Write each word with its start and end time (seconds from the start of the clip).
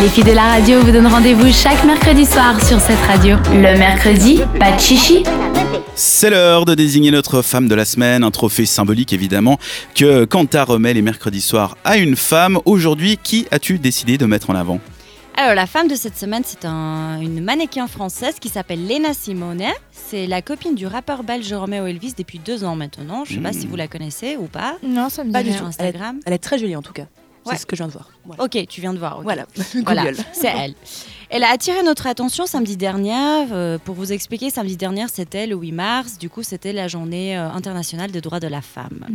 Les 0.00 0.08
filles 0.08 0.24
de 0.24 0.32
la 0.32 0.44
radio 0.44 0.80
vous 0.80 0.92
donnent 0.92 1.06
rendez-vous 1.06 1.52
chaque 1.52 1.84
mercredi 1.84 2.24
soir 2.24 2.58
sur 2.64 2.80
cette 2.80 2.98
radio. 3.06 3.36
Le 3.52 3.76
mercredi, 3.78 4.40
pas 4.58 4.72
de 4.72 4.80
chichi. 4.80 5.22
C'est 5.94 6.30
l'heure 6.30 6.64
de 6.64 6.74
désigner 6.74 7.10
notre 7.10 7.42
femme 7.42 7.68
de 7.68 7.74
la 7.74 7.84
semaine, 7.84 8.24
un 8.24 8.30
trophée 8.30 8.64
symbolique 8.66 9.12
évidemment 9.12 9.58
que 9.94 10.24
Quanta 10.24 10.64
remet 10.64 10.94
les 10.94 11.02
mercredis 11.02 11.40
soirs 11.42 11.76
à 11.84 11.98
une 11.98 12.16
femme. 12.16 12.58
Aujourd'hui, 12.64 13.18
qui 13.22 13.46
as-tu 13.50 13.78
décidé 13.78 14.16
de 14.16 14.24
mettre 14.26 14.48
en 14.50 14.54
avant? 14.54 14.80
Alors, 15.36 15.54
la 15.54 15.66
femme 15.66 15.88
de 15.88 15.94
cette 15.94 16.16
semaine, 16.18 16.42
c'est 16.44 16.64
un- 16.64 17.20
une 17.20 17.42
mannequin 17.42 17.86
française 17.86 18.34
qui 18.40 18.48
s'appelle 18.48 18.86
Lena 18.88 19.12
Simone. 19.14 19.62
C'est 19.92 20.26
la 20.26 20.42
copine 20.42 20.74
du 20.74 20.86
rappeur 20.86 21.22
belge 21.22 21.52
Romeo 21.52 21.86
Elvis 21.86 22.14
depuis 22.16 22.38
deux 22.38 22.64
ans 22.64 22.76
maintenant. 22.76 23.24
Je 23.24 23.32
ne 23.32 23.36
sais 23.38 23.42
pas 23.42 23.52
si 23.52 23.66
vous 23.66 23.76
la 23.76 23.86
connaissez 23.88 24.36
ou 24.38 24.46
pas. 24.46 24.76
Non, 24.82 25.08
ça 25.08 25.24
me 25.24 25.32
Pas 25.32 25.42
dit 25.42 25.50
du 25.50 25.56
Sur 25.56 25.66
rien. 25.66 25.70
tout. 25.70 25.76
Elle 25.78 25.86
est, 25.86 25.88
Instagram. 25.90 26.20
elle 26.26 26.32
est 26.32 26.38
très 26.38 26.58
jolie 26.58 26.76
en 26.76 26.82
tout 26.82 26.92
cas. 26.92 27.04
Ouais. 27.46 27.54
C'est 27.54 27.62
ce 27.62 27.66
que 27.66 27.74
je 27.76 27.82
viens 27.82 27.88
de 27.88 27.92
voir. 27.92 28.10
Voilà. 28.24 28.44
Ok, 28.44 28.66
tu 28.68 28.80
viens 28.80 28.92
de 28.92 28.98
voir. 28.98 29.22
Voilà. 29.22 29.46
Voilà, 29.84 30.04
c'est 30.32 30.48
elle. 30.48 30.74
Elle 31.30 31.44
a 31.44 31.50
attiré 31.50 31.82
notre 31.82 32.06
attention 32.06 32.44
samedi 32.46 32.76
dernier. 32.76 33.46
euh, 33.52 33.78
pour 33.78 33.94
vous 33.94 34.12
expliquer, 34.12 34.50
samedi 34.50 34.76
dernier, 34.76 35.06
c'était 35.08 35.46
le 35.46 35.56
8 35.56 35.72
mars. 35.72 36.18
Du 36.18 36.28
coup, 36.28 36.42
c'était 36.42 36.72
la 36.72 36.88
journée 36.88 37.38
euh, 37.38 37.48
internationale 37.50 38.10
des 38.10 38.20
droits 38.20 38.40
de 38.40 38.48
la 38.48 38.60
femme. 38.60 39.06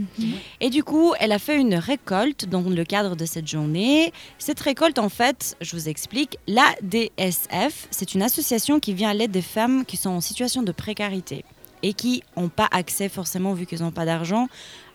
Et 0.61 0.69
du 0.69 0.83
coup, 0.83 1.13
elle 1.19 1.33
a 1.33 1.39
fait 1.39 1.57
une 1.57 1.75
récolte 1.75 2.45
dans 2.45 2.61
le 2.61 2.83
cadre 2.85 3.15
de 3.15 3.25
cette 3.25 3.47
journée. 3.47 4.13
Cette 4.39 4.59
récolte, 4.61 4.97
en 4.97 5.09
fait, 5.09 5.57
je 5.61 5.75
vous 5.75 5.89
explique, 5.89 6.37
l'ADSF, 6.47 7.87
c'est 7.91 8.13
une 8.15 8.21
association 8.23 8.79
qui 8.79 8.93
vient 8.93 9.09
à 9.09 9.13
l'aide 9.13 9.31
des 9.31 9.41
femmes 9.41 9.85
qui 9.85 9.97
sont 9.97 10.09
en 10.11 10.21
situation 10.21 10.63
de 10.63 10.71
précarité 10.71 11.43
et 11.87 11.93
qui 11.93 12.23
n'ont 12.35 12.49
pas 12.49 12.67
accès 12.71 13.09
forcément, 13.09 13.53
vu 13.53 13.67
qu'ils 13.67 13.81
n'ont 13.83 13.91
pas 13.91 14.05
d'argent, 14.05 14.47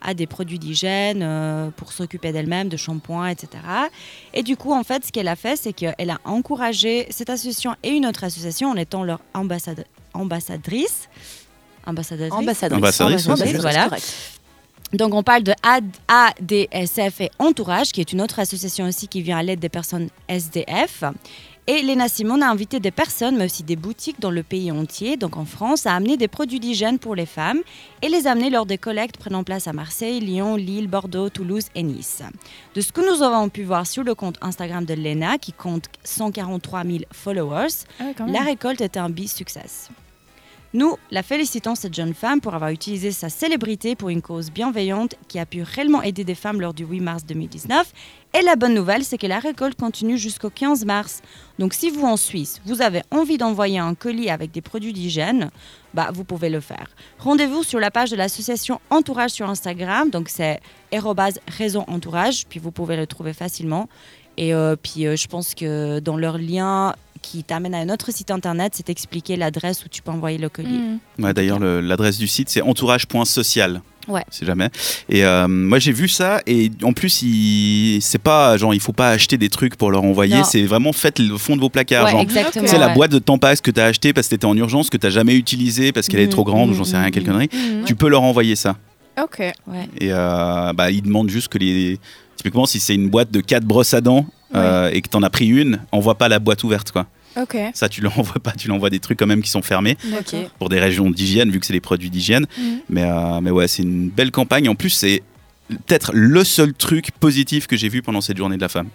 à 0.03 0.13
des 0.13 0.27
produits 0.27 0.59
d'hygiène 0.59 1.21
euh, 1.23 1.71
pour 1.77 1.93
s'occuper 1.93 2.33
d'elles-mêmes, 2.33 2.69
de 2.69 2.77
shampoing, 2.77 3.29
etc. 3.29 3.49
Et 4.35 4.43
du 4.43 4.57
coup, 4.57 4.73
en 4.73 4.83
fait, 4.83 5.07
ce 5.07 5.13
qu'elle 5.13 5.29
a 5.29 5.37
fait, 5.37 5.55
c'est 5.55 5.73
qu'elle 5.73 6.11
a 6.11 6.19
encouragé 6.25 7.07
cette 7.11 7.31
association 7.31 7.77
et 7.85 7.91
une 7.91 8.07
autre 8.07 8.25
association 8.25 8.71
en 8.71 8.77
étant 8.77 9.05
leur 9.05 9.21
ambassade- 9.35 9.85
ambassadrice. 10.15 11.09
Ambassadrice. 11.87 12.33
Ambassadrice. 12.33 12.77
Ambassadrice, 13.01 13.53
c'est 13.53 13.59
voilà. 13.61 13.89
Donc, 14.93 15.15
on 15.15 15.23
parle 15.23 15.43
de 15.45 15.53
AD- 15.63 15.85
ADSF 16.09 17.21
et 17.21 17.31
Entourage, 17.39 17.93
qui 17.93 18.01
est 18.01 18.13
une 18.13 18.21
autre 18.21 18.39
association 18.41 18.87
aussi 18.87 19.07
qui 19.09 19.23
vient 19.23 19.39
à 19.39 19.43
l'aide 19.43 19.61
des 19.61 19.69
personnes 19.69 20.09
SDF. 20.29 21.05
Et 21.67 21.83
Léna 21.83 22.09
Simone 22.09 22.43
a 22.43 22.51
invité 22.51 22.81
des 22.81 22.91
personnes, 22.91 23.37
mais 23.37 23.45
aussi 23.45 23.63
des 23.63 23.77
boutiques 23.77 24.19
dans 24.19 24.33
le 24.33 24.43
pays 24.43 24.73
entier, 24.73 25.17
donc 25.17 25.37
en 25.37 25.45
France, 25.45 25.87
à 25.87 25.95
amener 25.95 26.17
des 26.17 26.27
produits 26.27 26.59
d'hygiène 26.59 26.99
pour 26.99 27.15
les 27.15 27.27
femmes 27.27 27.61
et 28.03 28.09
les 28.09 28.27
amener 28.27 28.51
lors 28.51 28.67
des 28.67 28.79
collectes 28.79 29.19
prenant 29.19 29.45
place 29.45 29.69
à 29.69 29.73
Marseille, 29.73 30.19
Lyon, 30.19 30.57
Lille, 30.57 30.89
Bordeaux, 30.89 31.29
Toulouse 31.29 31.67
et 31.77 31.85
Nice. 31.85 32.23
De 32.75 32.81
ce 32.81 32.91
que 32.91 33.01
nous 33.03 33.23
avons 33.23 33.49
pu 33.51 33.63
voir 33.63 33.87
sur 33.87 34.03
le 34.03 34.17
compte 34.17 34.37
Instagram 34.41 34.85
de 34.85 34.95
Léna, 34.95 35.39
qui 35.39 35.53
compte 35.53 35.85
143 36.03 36.83
000 36.85 36.99
followers, 37.13 37.69
Ah 38.01 38.05
la 38.27 38.41
récolte 38.41 38.81
était 38.81 38.99
un 38.99 39.11
bis-succès. 39.11 39.89
Nous 40.73 40.97
la 41.11 41.25
félicitons, 41.25 41.75
cette 41.75 41.95
jeune 41.95 42.15
femme, 42.15 42.41
pour 42.41 42.55
avoir 42.55 42.71
utilisé 42.71 43.11
sa 43.11 43.29
célébrité 43.29 43.97
pour 43.97 44.09
une 44.09 44.23
cause 44.23 44.53
bienveillante 44.53 45.17
qui 45.27 45.41
a 45.41 45.47
pu 45.47 45.63
réellement 45.63 46.01
aider 46.01 46.23
des 46.23 46.37
femmes 46.37 46.61
lors 46.61 46.75
du 46.75 46.85
8 46.85 47.01
mars 47.01 47.27
2019. 47.27 47.93
Et 48.39 48.43
la 48.43 48.55
bonne 48.55 48.75
nouvelle, 48.75 49.03
c'est 49.03 49.19
que 49.19 49.27
la 49.27 49.41
récolte 49.41 49.77
continue 49.77 50.17
jusqu'au 50.17 50.49
15 50.49 50.85
mars. 50.85 51.23
Donc 51.59 51.75
si 51.75 51.91
vous, 51.91 52.07
en 52.07 52.17
Suisse, 52.17 52.61
vous 52.67 52.83
avez 52.83 53.03
envie 53.11 53.37
d'envoyer 53.37 53.81
un 53.81 53.97
colis 53.97 54.31
avec 54.31 54.53
des 54.53 54.61
produits 54.61 54.93
d'hygiène, 54.93 55.51
bah, 55.93 56.11
vous 56.15 56.23
pouvez 56.23 56.51
le 56.51 56.61
faire. 56.61 56.87
Rendez-vous 57.19 57.65
sur 57.65 57.81
la 57.81 57.91
page 57.91 58.13
de 58.13 58.17
l'association 58.17 58.81
Entourage 58.91 59.33
sur 59.33 59.51
Instagram. 59.51 60.11
Donc 60.11 60.29
c'est 60.29 60.61
raison 60.93 61.85
entourage, 61.89 62.47
puis 62.49 62.61
vous 62.61 62.71
pouvez 62.71 62.97
le 62.97 63.09
trouver 63.09 63.33
facilement. 63.33 63.89
Et 64.37 64.55
euh, 64.55 64.77
puis 64.81 65.07
euh, 65.07 65.17
je 65.17 65.27
pense 65.27 65.57
que 65.57 65.99
dans 65.99 66.17
leur 66.17 66.39
lien 66.39 66.95
qui 67.23 67.45
t'amène 67.45 67.75
à 67.75 67.79
un 67.79 67.89
autre 67.89 68.11
site 68.13 68.31
internet, 68.31 68.73
c'est 68.77 68.89
expliqué 68.91 69.37
l'adresse 69.37 69.85
où 69.85 69.89
tu 69.89 70.03
peux 70.03 70.11
envoyer 70.11 70.39
le 70.39 70.49
colis. 70.49 70.69
Mm. 70.69 71.25
Ouais, 71.25 71.35
D'ailleurs, 71.35 71.59
le- 71.59 71.81
l'adresse 71.81 72.19
du 72.19 72.29
site, 72.29 72.49
c'est 72.49 72.63
entourage.social. 72.63 73.83
Ouais. 74.09 74.25
Si 74.31 74.45
jamais. 74.45 74.71
Et 75.09 75.25
euh, 75.25 75.47
moi, 75.47 75.79
j'ai 75.79 75.93
vu 75.93 76.09
ça. 76.09 76.41
Et 76.47 76.71
en 76.83 76.93
plus, 76.93 77.23
il... 77.23 78.01
c'est 78.01 78.19
pas 78.19 78.57
genre, 78.57 78.75
il 78.75 78.81
faut 78.81 78.93
pas 78.93 79.11
acheter 79.11 79.39
des 79.39 79.49
trucs 79.49 79.77
pour 79.77 79.91
leur 79.91 80.03
envoyer. 80.03 80.43
C'est 80.45 80.65
vraiment 80.65 80.93
faites 80.93 81.19
le 81.19 81.37
fond 81.37 81.55
de 81.55 81.61
vos 81.61 81.69
placards. 81.69 82.13
Ouais, 82.15 82.27
c'est 82.67 82.79
la 82.79 82.89
boîte 82.89 83.13
de 83.13 83.19
Tampax 83.19 83.61
que 83.61 83.71
tu 83.71 83.81
as 83.81 83.85
acheté 83.85 84.13
parce 84.13 84.27
que 84.27 84.31
tu 84.31 84.35
étais 84.37 84.47
en 84.47 84.57
urgence, 84.57 84.91
que 84.91 84.97
tu 84.97 85.11
jamais 85.11 85.35
utilisée 85.35 85.93
parce 85.93 86.09
qu'elle 86.09 86.21
est 86.21 86.29
trop 86.29 86.45
grande 86.45 86.71
ou 86.71 86.75
j'en 86.75 86.85
sais 86.85 86.97
rien, 86.97 87.11
quelle 87.11 87.25
mhm. 87.25 87.29
connerie. 87.49 87.49
Tu 87.87 87.95
peux 87.95 88.09
leur 88.09 88.23
envoyer 88.23 88.57
ça. 88.57 88.77
Ok. 89.23 89.39
Ouais. 89.39 89.89
Et 89.99 90.13
euh, 90.13 90.73
bah, 90.73 90.91
ils 90.91 91.03
demandent 91.03 91.31
juste 91.31 91.49
que 91.49 91.59
les. 91.59 91.99
Typiquement, 92.37 92.65
si 92.65 92.81
c'est 92.81 92.95
une 92.95 93.11
boîte 93.11 93.31
de 93.31 93.41
4 93.41 93.65
brosses 93.65 93.93
à 93.93 94.01
dents 94.01 94.27
euh, 94.55 94.91
et 94.93 95.01
que 95.03 95.09
tu 95.09 95.17
en 95.17 95.23
as 95.23 95.31
pris 95.31 95.47
une, 95.47 95.81
envoie 95.93 96.17
pas 96.17 96.29
la 96.29 96.39
boîte 96.39 96.65
ouverte. 96.65 96.91
quoi. 96.93 97.07
Ok. 97.41 97.57
Ça, 97.75 97.89
tu 97.89 98.01
l'envoies 98.03 98.41
pas. 98.43 98.53
Tu 98.53 98.69
l'envoies 98.69 98.91
des 98.91 98.99
trucs 99.01 99.19
quand 99.19 99.27
même 99.27 99.43
qui 99.43 99.51
sont 99.51 99.63
fermés 99.63 99.97
pour 100.59 100.69
des 100.69 100.81
régions 100.81 101.11
d'hygiène, 101.11 101.51
vu 101.51 101.61
que 101.61 101.67
c'est 101.67 101.73
des 101.73 101.81
produits 101.81 102.11
d'hygiène. 102.11 102.47
Mhm. 102.59 102.79
Mais, 102.89 103.05
euh, 103.05 103.41
mais 103.41 103.51
ouais, 103.51 103.69
c'est 103.69 103.83
une 103.83 104.09
belle 104.09 104.31
campagne. 104.31 104.69
En 104.69 104.75
plus, 104.75 104.91
c'est 104.91 105.23
peut-être 105.87 106.11
le 106.15 106.43
seul 106.45 106.73
truc 106.75 107.11
positif 107.21 107.67
que 107.69 107.77
j'ai 107.77 107.89
vu 107.89 108.03
pendant 108.03 108.21
cette 108.21 108.37
journée 108.37 108.57
de 108.57 108.61
la 108.63 108.69
femme. 108.69 108.89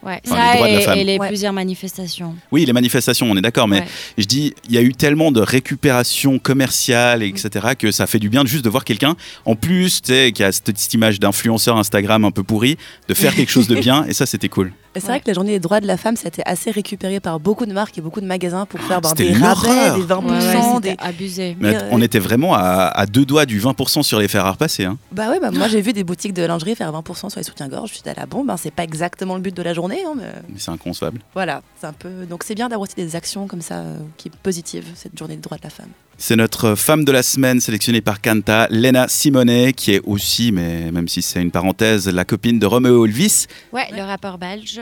Ouais. 0.00 0.20
Enfin, 0.26 0.36
Ça 0.36 0.52
les 0.52 0.54
droits 0.56 0.68
de 0.68 0.72
la 0.74 0.80
et, 0.80 0.84
femme. 0.84 0.98
et 0.98 1.04
les 1.04 1.18
Ouais. 1.18 1.26
plusieurs 1.28 1.52
manifestations. 1.52 2.36
Oui, 2.52 2.64
les 2.64 2.72
manifestations, 2.72 3.28
on 3.28 3.36
est 3.36 3.40
d'accord, 3.40 3.66
mais 3.66 3.80
Ouais. 3.80 3.86
je 4.16 4.26
dis, 4.26 4.54
il 4.68 4.74
y 4.74 4.78
a 4.78 4.82
eu 4.82 4.92
tellement 4.92 5.32
de 5.32 5.40
récupération 5.40 6.38
commerciale, 6.38 7.24
etc., 7.24 7.68
que 7.76 7.90
ça 7.90 8.06
fait 8.06 8.20
du 8.20 8.28
bien 8.28 8.44
de 8.44 8.48
juste 8.48 8.64
de 8.64 8.68
voir 8.70 8.84
quelqu'un, 8.84 9.16
en 9.44 9.56
plus, 9.56 10.00
tu 10.00 10.12
sais, 10.12 10.30
qui 10.32 10.44
a 10.44 10.52
cette 10.52 10.66
petite 10.66 10.94
image 10.94 11.18
d'influenceur 11.18 11.76
Instagram 11.78 12.24
un 12.24 12.30
peu 12.30 12.44
pourri, 12.44 12.76
de 13.08 13.14
faire 13.14 13.34
quelque 13.34 13.50
chose 13.50 13.66
de 13.66 13.74
bien, 13.80 14.04
et 14.06 14.12
ça, 14.12 14.24
c'était 14.26 14.48
cool. 14.48 14.72
Et 14.98 15.00
c'est 15.00 15.06
Ouais. 15.06 15.12
vrai 15.14 15.20
que 15.20 15.28
la 15.28 15.34
journée 15.34 15.52
des 15.52 15.60
droits 15.60 15.80
de 15.80 15.86
la 15.86 15.96
femme, 15.96 16.16
ça 16.16 16.26
a 16.26 16.28
été 16.28 16.42
assez 16.44 16.70
récupéré 16.70 17.20
par 17.20 17.38
beaucoup 17.40 17.66
de 17.66 17.72
marques 17.72 17.96
et 17.96 18.00
beaucoup 18.00 18.20
de 18.20 18.26
magasins 18.26 18.66
pour 18.66 18.80
faire 18.80 19.00
ben, 19.00 19.08
c'était 19.10 19.28
des 19.32 19.34
rabais, 19.34 19.96
des 20.00 20.02
20%. 20.06 20.24
Ouais, 20.24 20.30
ouais, 20.74 20.80
des... 20.80 20.88
c'était 20.90 21.02
abusé. 21.02 21.56
Mais 21.60 21.76
Euh, 21.76 21.88
on 21.92 22.02
était 22.02 22.18
vraiment 22.18 22.54
à, 22.54 22.60
à 22.94 23.06
deux 23.06 23.24
doigts 23.24 23.46
du 23.46 23.60
20% 23.60 24.02
sur 24.02 24.18
les 24.18 24.28
fers 24.28 24.44
à 24.44 24.50
repasser. 24.52 24.84
Hein. 24.84 24.98
Bah 25.12 25.30
ouais, 25.30 25.38
bah 25.40 25.50
moi 25.52 25.68
j'ai 25.68 25.80
vu 25.80 25.92
des 25.92 26.04
boutiques 26.04 26.34
de 26.34 26.42
lingerie 26.42 26.74
faire 26.74 26.92
20% 26.92 27.30
sur 27.30 27.38
les 27.38 27.44
soutiens-gorge. 27.44 27.90
Je 27.90 27.94
suis 27.94 28.02
allée, 28.08 28.18
ah 28.20 28.26
bon, 28.26 28.44
ben 28.44 28.56
c'est 28.56 28.70
pas 28.72 28.82
exactement 28.84 29.36
le 29.36 29.40
but 29.40 29.56
de 29.56 29.62
la 29.62 29.72
journée, 29.74 30.02
hein, 30.06 30.12
mais 30.16 30.24
Mais 30.48 30.58
c'est 30.58 30.70
inconcevable. 30.72 31.20
voilà, 31.34 31.62
c'est 31.80 31.86
un 31.86 31.92
peu. 31.92 32.26
Donc 32.28 32.42
c'est 32.44 32.54
bien 32.54 32.68
d'avoir 32.68 32.88
aussi 32.88 32.94
des 32.96 33.14
actions 33.14 33.46
comme 33.46 33.62
ça 33.62 33.76
euh, 33.76 33.96
qui 34.16 34.28
est 34.28 34.36
positive 34.42 34.84
cette 34.96 35.16
journée 35.18 35.36
des 35.36 35.42
droits 35.42 35.58
de 35.58 35.62
la 35.64 35.70
femme. 35.70 35.88
C'est 36.20 36.34
notre 36.34 36.74
femme 36.74 37.04
de 37.04 37.12
la 37.12 37.22
semaine 37.22 37.60
sélectionnée 37.60 38.00
par 38.00 38.20
Kanta, 38.20 38.66
Lena 38.70 39.06
Simonet, 39.08 39.72
qui 39.72 39.92
est 39.94 40.00
aussi, 40.04 40.50
mais 40.50 40.90
même 40.90 41.06
si 41.06 41.22
c'est 41.22 41.40
une 41.40 41.52
parenthèse, 41.52 42.08
la 42.08 42.24
copine 42.24 42.58
de 42.58 42.66
Romeo 42.66 43.06
Elvis. 43.06 43.46
Ouais, 43.72 43.86
le 43.96 44.02
rappeur 44.02 44.36
belge. 44.36 44.80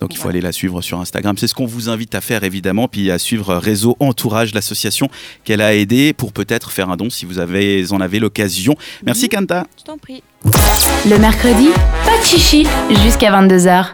Donc 0.00 0.12
il 0.12 0.16
faut 0.16 0.24
Voilà. 0.24 0.38
aller 0.38 0.40
la 0.42 0.50
suivre 0.52 0.82
sur 0.82 1.00
Instagram. 1.00 1.36
C'est 1.38 1.46
ce 1.46 1.54
qu'on 1.54 1.64
vous 1.66 1.88
invite 1.88 2.16
à 2.16 2.20
faire 2.20 2.42
évidemment, 2.42 2.88
puis 2.88 3.12
à 3.12 3.18
suivre 3.20 3.54
Réseau 3.54 3.96
Entourage, 4.00 4.52
l'association 4.52 5.08
qu'elle 5.44 5.60
a 5.62 5.76
aidée 5.76 6.12
pour 6.12 6.32
peut-être 6.32 6.72
faire 6.72 6.90
un 6.90 6.96
don 6.96 7.08
si 7.08 7.24
vous 7.24 7.38
avez, 7.38 7.92
en 7.92 8.00
avez 8.00 8.18
l'occasion. 8.18 8.74
Merci 9.06 9.28
Kanta. 9.28 9.66
Je 9.78 9.84
t'en 9.84 9.96
prie. 9.96 10.24
Le 11.08 11.16
mercredi, 11.18 11.68
pas 12.04 12.18
de 12.18 12.24
chichi 12.24 12.66
jusqu'à 13.04 13.30
22h. 13.30 13.86